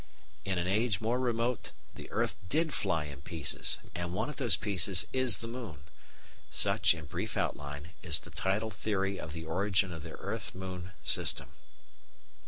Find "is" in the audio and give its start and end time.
5.13-5.37, 8.01-8.19